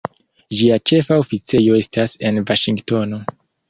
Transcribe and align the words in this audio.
Ĝia 0.59 0.79
ĉefa 0.93 1.19
oficejo 1.25 1.79
estas 1.85 2.19
en 2.31 2.45
Vaŝingtono. 2.51 3.27